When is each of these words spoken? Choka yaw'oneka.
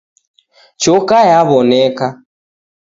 Choka 0.81 1.17
yaw'oneka. 1.29 2.07